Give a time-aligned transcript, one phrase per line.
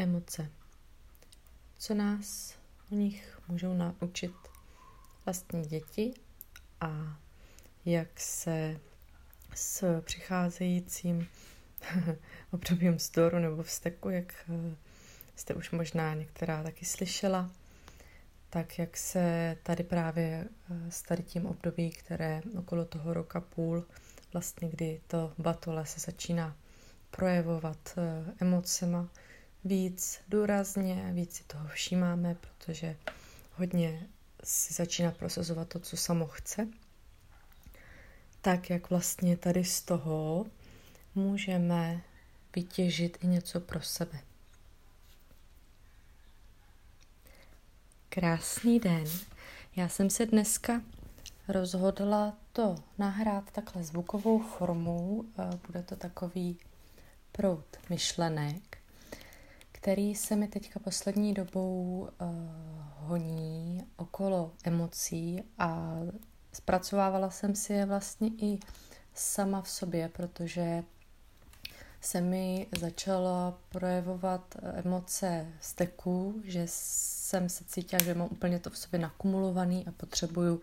[0.00, 0.50] Emoce.
[1.78, 2.58] Co nás
[2.92, 4.34] o nich můžou naučit
[5.24, 6.14] vlastní děti
[6.80, 7.18] a
[7.84, 8.80] jak se
[9.54, 11.28] s přicházejícím
[12.50, 14.76] obdobím vzdoru nebo vzteku, jak eh,
[15.36, 17.50] jste už možná některá taky slyšela,
[18.50, 23.84] tak jak se tady právě eh, s tady tím období, které okolo toho roka půl,
[24.32, 26.56] vlastně kdy to batole se začíná
[27.10, 29.08] projevovat eh, emocema
[29.64, 32.96] víc důrazně, víc si toho všímáme, protože
[33.52, 34.06] hodně
[34.44, 36.68] si začíná prosazovat to, co samo chce,
[38.40, 40.46] tak jak vlastně tady z toho
[41.14, 42.02] můžeme
[42.56, 44.20] vytěžit i něco pro sebe.
[48.08, 49.04] Krásný den.
[49.76, 50.82] Já jsem se dneska
[51.48, 55.24] rozhodla to nahrát takhle zvukovou formou.
[55.38, 56.58] Eh, bude to takový
[57.32, 58.69] prout myšlenek,
[59.80, 62.28] který se mi teďka poslední dobou uh,
[62.96, 65.96] honí okolo emocí a
[66.52, 68.58] zpracovávala jsem si je vlastně i
[69.14, 70.84] sama v sobě, protože
[72.00, 78.78] se mi začala projevovat emoce steku, že jsem se cítila, že mám úplně to v
[78.78, 80.62] sobě nakumulovaný a potřebuju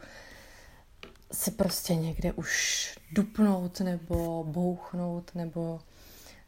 [1.32, 5.80] se prostě někde už dupnout nebo bouchnout nebo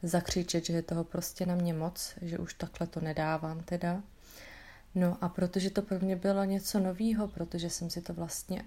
[0.04, 4.02] zakřičet, že je toho prostě na mě moc, že už takhle to nedávám teda.
[4.96, 8.64] No a protože to pro mě bylo něco novýho, protože jsem si to vlastně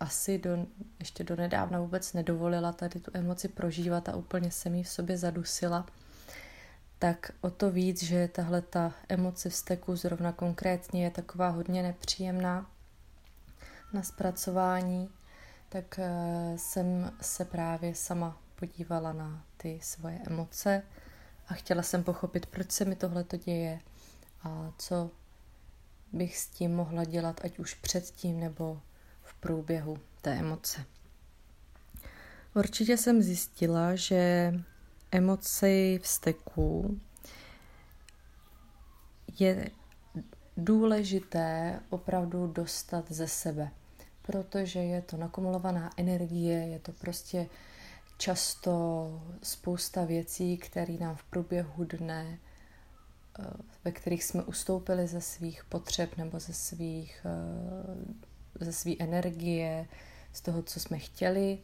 [0.00, 0.66] asi do,
[0.98, 5.18] ještě do nedávna vůbec nedovolila tady tu emoci prožívat a úplně jsem ji v sobě
[5.18, 5.86] zadusila,
[6.98, 12.70] tak o to víc, že tahle ta emoce vzteku zrovna konkrétně je taková hodně nepříjemná
[13.92, 15.08] na zpracování,
[15.68, 20.82] tak eh, jsem se právě sama podívala na ty svoje emoce
[21.48, 23.80] a chtěla jsem pochopit, proč se mi tohle to děje
[24.42, 25.10] a co
[26.12, 28.80] bych s tím mohla dělat, ať už předtím nebo
[29.22, 30.84] v průběhu té emoce.
[32.54, 34.52] Určitě jsem zjistila, že
[35.12, 37.00] emoci vzteku
[39.38, 39.70] je
[40.56, 43.70] důležité opravdu dostat ze sebe,
[44.22, 47.46] protože je to nakumulovaná energie, je to prostě
[48.18, 52.38] často spousta věcí, které nám v průběhu dne,
[53.38, 53.44] eh,
[53.84, 59.86] ve kterých jsme ustoupili ze svých potřeb nebo ze svých, eh, ze své energie,
[60.32, 61.58] z toho, co jsme chtěli.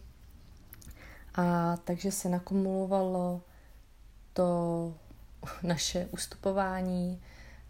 [1.35, 3.43] A takže se nakumulovalo
[4.33, 4.95] to
[5.63, 7.23] naše ustupování,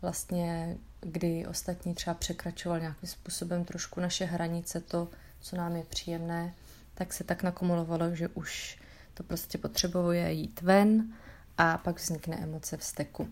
[0.02, 5.08] vlastně kdy ostatní třeba překračoval nějakým způsobem trošku naše hranice, to,
[5.40, 6.54] co nám je příjemné,
[6.98, 8.78] tak se tak nakumulovalo, že už
[9.14, 11.14] to prostě potřebuje jít ven
[11.58, 13.28] a pak vznikne emoce vzteku.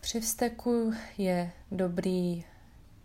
[0.00, 2.44] Při vzteku je dobrý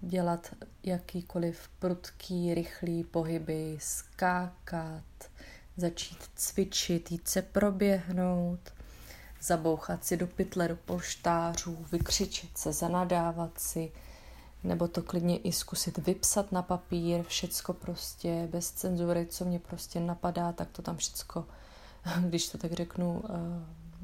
[0.02, 5.04] dělat jakýkoliv prudký, rychlý pohyby, skákat,
[5.78, 8.74] začít cvičit, jít se proběhnout,
[9.42, 13.92] zabouchat si do pytle, do polštářů, vykřičet se, zanadávat si,
[14.64, 20.00] nebo to klidně i zkusit vypsat na papír, všecko prostě bez cenzury, co mě prostě
[20.00, 21.46] napadá, tak to tam všecko,
[22.20, 23.24] když to tak řeknu,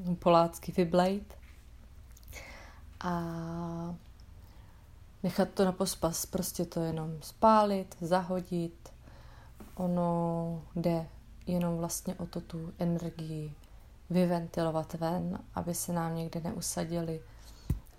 [0.06, 1.34] uh, polácky vyblejt.
[3.00, 3.96] A
[5.24, 8.94] nechat to na pospas, prostě to jenom spálit, zahodit.
[9.76, 11.08] Ono jde
[11.48, 13.54] jenom vlastně o to tu energii
[14.10, 17.22] vyventilovat ven, aby se nám někde neusadili,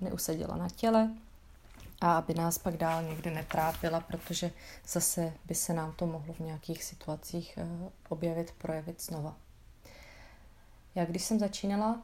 [0.00, 1.10] neusadila na těle
[2.00, 4.50] a aby nás pak dál někde netrápila, protože
[4.88, 9.36] zase by se nám to mohlo v nějakých situacích eh, objevit, projevit znova.
[10.94, 12.02] Já když jsem začínala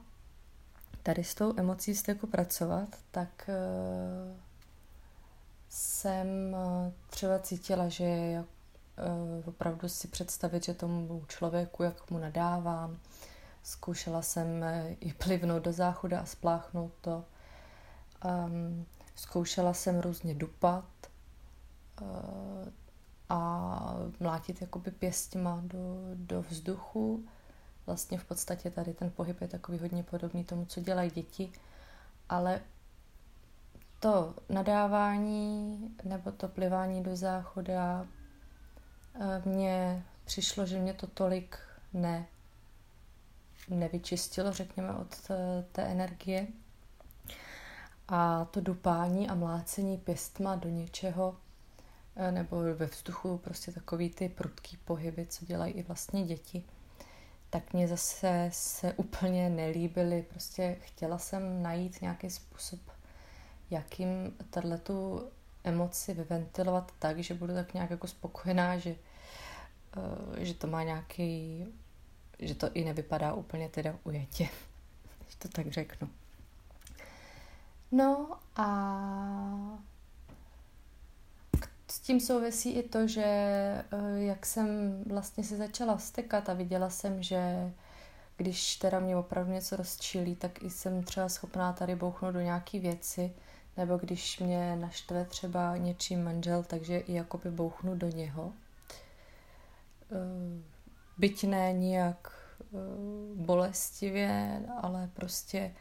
[1.02, 4.36] tady s tou emocí steku pracovat, tak eh,
[5.68, 8.44] jsem eh, třeba cítila, že
[9.44, 12.98] opravdu si představit, že tomu člověku, jak mu nadávám,
[13.62, 14.64] zkoušela jsem
[15.00, 17.24] i plivnout do záchoda a spláchnout to.
[18.24, 20.84] Um, Zkoušela jsem různě dupat
[22.00, 22.08] uh,
[23.28, 25.78] a mlátit jakoby pěstěma do,
[26.14, 27.24] do vzduchu.
[27.86, 31.52] Vlastně v podstatě tady ten pohyb je takový hodně podobný tomu, co dělají děti,
[32.28, 32.60] ale
[34.00, 38.06] to nadávání nebo to plivání do záchoda
[39.14, 41.58] uh, mně přišlo, že mě to tolik
[41.92, 42.26] ne,
[43.68, 46.46] nevyčistilo, řekněme, od té, té energie.
[48.08, 51.36] A to dupání a mlácení pěstma do něčeho
[52.16, 56.64] eh, nebo ve vzduchu, prostě takový ty prudký pohyby, co dělají i vlastně děti,
[57.50, 60.22] tak mě zase se úplně nelíbily.
[60.22, 62.80] Prostě chtěla jsem najít nějaký způsob,
[63.70, 64.36] jakým
[64.82, 65.28] tu
[65.64, 68.96] emoci vyventilovat tak, že budu tak nějak jako spokojená, že,
[69.96, 71.64] eh, že to má nějaký,
[72.38, 74.48] že to i nevypadá úplně teda ujetě,
[75.24, 76.08] když to tak řeknu.
[77.94, 78.68] No a
[81.90, 83.84] s tím souvisí i to, že eh,
[84.16, 87.72] jak jsem vlastně se začala stekat a viděla jsem, že
[88.36, 92.78] když teda mě opravdu něco rozčilí, tak i jsem třeba schopná tady bouchnout do nějaký
[92.78, 93.32] věci,
[93.76, 98.52] nebo když mě naštve třeba něčím manžel, takže i jakoby bouchnu do něho.
[100.12, 100.62] Eh,
[101.18, 102.76] byť ne nijak eh,
[103.34, 105.74] bolestivě, ale prostě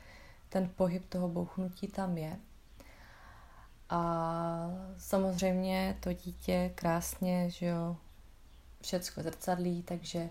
[0.54, 2.38] ten pohyb toho bouchnutí tam je.
[3.90, 7.98] A samozřejmě to dítě krásně, že jo,
[8.82, 10.30] všecko zrcadlí, takže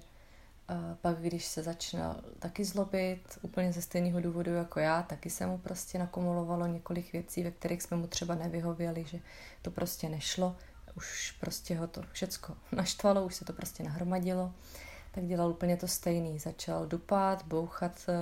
[1.00, 2.00] pak, když se začne
[2.38, 7.42] taky zlobit, úplně ze stejného důvodu jako já, taky se mu prostě nakumulovalo několik věcí,
[7.42, 9.18] ve kterých jsme mu třeba nevyhověli, že
[9.62, 10.56] to prostě nešlo,
[10.96, 14.52] už prostě ho to všecko naštvalo, už se to prostě nahromadilo,
[15.12, 16.38] tak dělal úplně to stejný.
[16.38, 18.12] Začal dupat, bouchat e,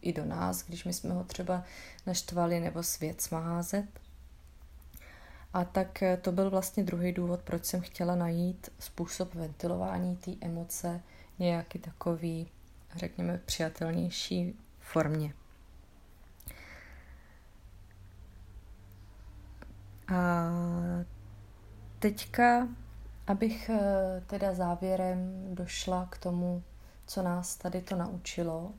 [0.00, 1.64] i do nás, když my jsme ho třeba
[2.06, 3.86] naštvali, nebo svět smázet.
[5.52, 10.30] A tak e, to byl vlastně druhý důvod, proč jsem chtěla najít způsob ventilování té
[10.40, 11.00] emoce,
[11.38, 12.48] nějaký takový,
[12.96, 15.34] řekněme, přijatelnější formě.
[20.14, 20.50] A
[21.98, 22.68] teďka,
[23.26, 26.62] abych eh, teda závěrem došla k tomu,
[27.06, 28.72] co nás tady to naučilo,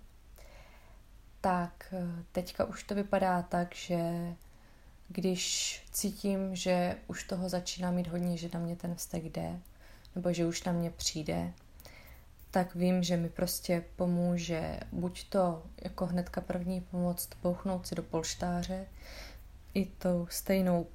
[1.41, 3.99] tak eh, teďka už to vypadá tak, že
[5.09, 9.59] když cítím, že už toho začíná mít hodně, že na mě ten vztek jde,
[10.15, 11.53] nebo že už na mě přijde,
[12.51, 18.03] tak vím, že mi prostě pomůže buď to jako hnedka první pomoc bouchnout si do
[18.03, 18.85] polštáře,
[19.73, 20.87] i to stejnou,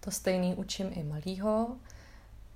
[0.00, 1.76] to stejný učím i malýho.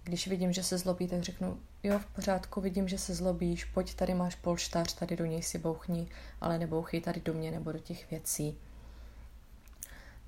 [0.08, 3.94] Když vidím, že se zlobí, tak řeknu, jo, v pořádku, vidím, že se zlobíš, pojď,
[3.94, 6.08] tady máš polštář, tady do něj si bouchni,
[6.40, 8.58] ale nebouchej tady do mě nebo do těch věcí.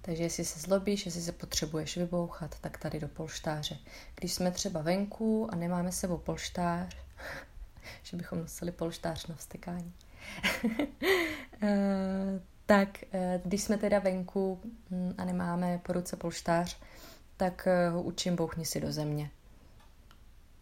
[0.03, 3.79] Takže jestli se zlobíš, jestli se potřebuješ vybouchat, tak tady do polštáře.
[4.15, 6.97] Když jsme třeba venku a nemáme sebou polštář,
[8.03, 9.93] že bychom nosili polštář na vstekání.
[11.63, 14.61] Eh, tak eh, když jsme teda venku
[14.91, 16.79] hm, a nemáme po ruce polštář,
[17.37, 19.31] tak eh, ho učím bouchni si do země.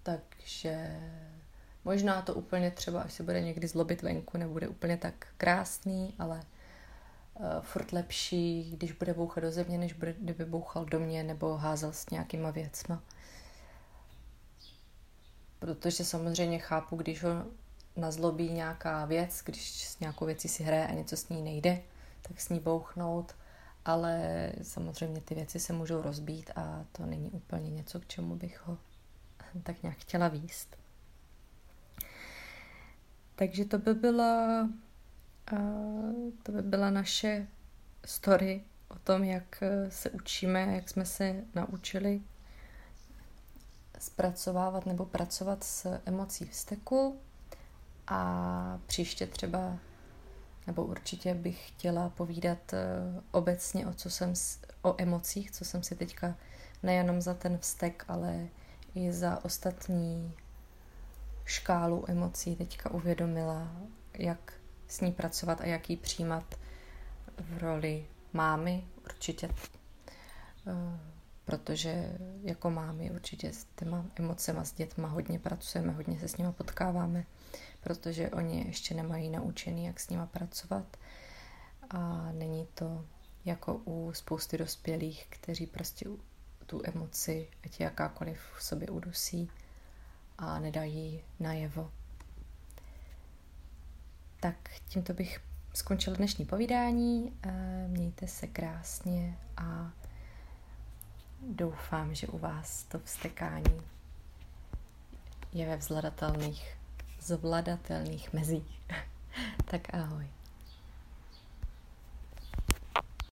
[0.09, 1.01] Takže
[1.85, 6.43] možná to úplně třeba, až se bude někdy zlobit venku, nebude úplně tak krásný, ale
[7.35, 11.57] uh, furt lepší, když bude bouchat do země, než bude, kdyby bouchal do mě nebo
[11.57, 13.03] házel s nějakýma věcma.
[15.59, 17.31] Protože samozřejmě chápu, když ho
[17.97, 21.83] nazlobí nějaká věc, když s nějakou věcí si hraje a něco s ní nejde,
[22.23, 23.35] tak s ní bouchnout,
[23.85, 28.67] ale samozřejmě ty věci se můžou rozbít a to není úplně něco, k čemu bych
[28.67, 28.79] ho
[29.62, 30.77] tak nějak chtěla výst.
[33.35, 34.69] Takže to by byla,
[36.43, 37.47] to by byla naše
[38.05, 42.21] story o tom, jak se učíme, jak jsme se naučili
[43.99, 47.21] zpracovávat nebo pracovat s emocí vzteku
[48.06, 49.79] a příště třeba
[50.69, 52.79] nebo určitě bych chtěla povídat eh,
[53.31, 54.33] obecně o, co jsem,
[54.83, 56.35] o emocích, co jsem si teďka
[56.83, 58.49] nejenom za ten vztek, ale
[58.99, 60.35] i za ostatní
[61.45, 63.73] škálu emocí teďka uvědomila,
[64.14, 64.52] jak
[64.88, 66.55] s ní pracovat a jak ji přijímat
[67.38, 69.49] v roli mámy, určitě.
[70.67, 70.99] Eh,
[71.45, 76.52] protože jako mámy určitě s těma emocema s dětma hodně pracujeme, hodně se s nima
[76.52, 77.25] potkáváme,
[77.81, 80.97] protože oni ještě nemají naučený, jak s nima pracovat.
[81.90, 83.05] A není to
[83.45, 86.09] jako u spousty dospělých, kteří prostě
[86.69, 89.51] tu emoci, ať jakákoliv v sobě udusí
[90.39, 91.91] a nedají najevo.
[94.41, 94.57] Tak
[94.89, 95.41] tímto bych
[95.75, 97.33] skončil dnešní povídání.
[97.89, 99.93] Mějte se krásně a
[101.43, 103.81] Doufám, že u vás to vstekání
[105.53, 106.77] je ve vzladatelných,
[107.21, 108.81] zvladatelných mezích.
[109.71, 110.27] tak ahoj.